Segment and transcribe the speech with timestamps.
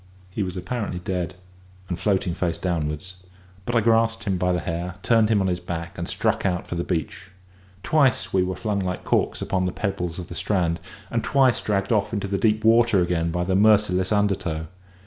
[0.31, 1.35] He was apparently dead,
[1.87, 3.21] and floating face downwards;
[3.67, 6.65] but I grasped him by the hair, turned him on his back, and struck out
[6.65, 7.27] for the beach.
[7.83, 10.79] Twice were we flung like corks upon the pebbles of the strand,
[11.11, 14.65] and twice dragged off into deep water again by the merciless undertow.